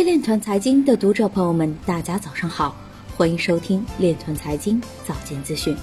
[0.00, 2.74] 位链团财经的读者朋友们，大家早上好，
[3.18, 5.76] 欢迎收听链团财经早间资讯。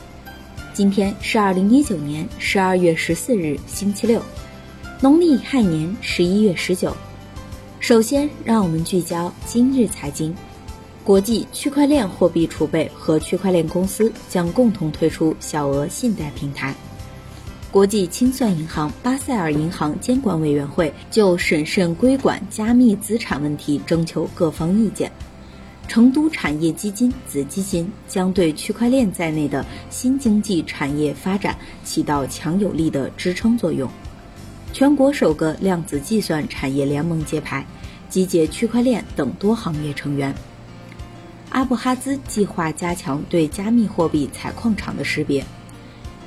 [0.74, 4.20] 今天是二零一九年十二月十四日，星期六，
[5.00, 6.98] 农历亥年十一月十九。
[7.80, 10.36] 首先，让我们聚焦今日财经。
[11.04, 16.74] 国际区块链货币储备和区块链公司将共同推出小额信贷平台。
[17.70, 25.12] 国际清算银行巴塞尔银行监管委员会就审慎规管加密资产问题征求各方意见。
[25.86, 33.90] 成都产业基金子基金将对区块链在内的新经济产业发展起到强有力的支撑作用。
[34.74, 37.66] 全国首个量子计算产业联盟揭牌，
[38.10, 40.34] 集结区块链等多行业成员。
[41.50, 45.46] 阿布哈兹计划加强对加密货币采矿场的识别。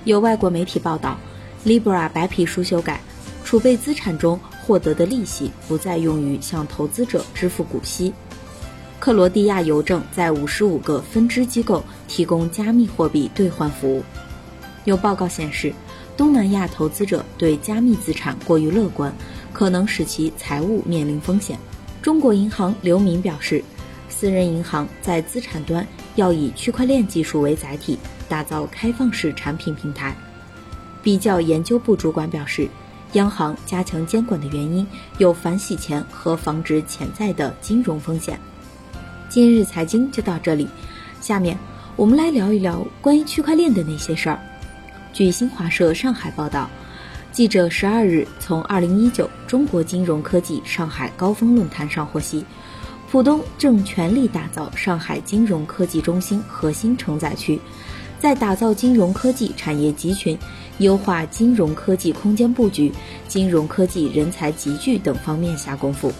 [0.05, 1.19] 有外国媒体报道。
[1.64, 3.00] Libra 白皮书修改，
[3.45, 8.14] 储备资产中获得的利息不再用于向投资者支付股息。
[8.98, 14.03] 克罗地亚邮政在五十五个分支机构提供加密货币兑换服务。
[14.84, 15.72] 有报告显示，
[16.16, 19.14] 东南亚投资者对加密资产过于乐观，
[19.53, 21.58] 可能使其财务面临风险。
[22.00, 23.62] 中国银行刘明表示，
[24.08, 27.98] 私人银行在资产端要以区块链技术为载体，
[28.31, 30.16] 打造开放式产品平台。
[31.03, 32.69] 比较研究部主管表示，
[33.12, 34.87] 央行加强监管的原因
[35.19, 38.39] 有反洗钱和防止潜在的金融风险。
[39.28, 40.69] 今日财经就到这里，
[41.21, 41.59] 下面
[41.97, 44.39] 我们来聊一聊关于区块链的那些事儿。
[45.12, 46.71] 据新华社上海报道，
[47.33, 52.45] 记者十二日从二零一九中国金融科技上海高峰论坛上获悉，
[53.11, 57.61] 浦东正全力打造上海金融科技中心核心承载区，
[58.21, 60.39] 在打造金融科技产业集群。
[60.81, 62.91] 优化金融科技空间布局、
[63.28, 66.11] 金融科技人才集聚等方面下功夫。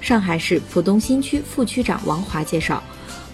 [0.00, 2.82] 上海市浦东新区副区长王华介绍，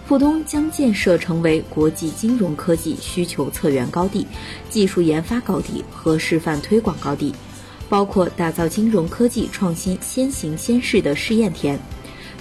[0.07, 4.27] 浦东将建设成为国际金融科技需求策源高地、
[4.69, 7.33] 技术研发高地和示范推广高地，
[7.87, 11.79] 包括打造金融科技创新先行先试的试验田，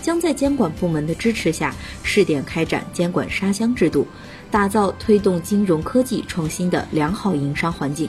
[0.01, 1.73] 将在监管部门的支持下
[2.03, 4.05] 试点开展监管沙箱制度，
[4.51, 8.09] 打造推动金融科技创新的良好营商环境。